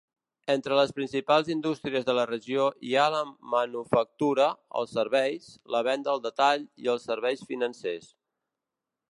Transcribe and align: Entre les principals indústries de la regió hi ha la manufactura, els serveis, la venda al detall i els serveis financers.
Entre 0.51 0.77
les 0.77 0.93
principals 0.99 1.51
indústries 1.55 2.07
de 2.07 2.15
la 2.19 2.23
regió 2.29 2.65
hi 2.87 2.93
ha 2.95 3.03
la 3.17 3.21
manufactura, 3.55 4.49
els 4.81 4.97
serveis, 4.97 5.53
la 5.77 5.83
venda 5.91 6.13
al 6.15 6.25
detall 6.25 6.67
i 6.87 6.91
els 6.97 7.07
serveis 7.13 7.47
financers. 7.53 8.11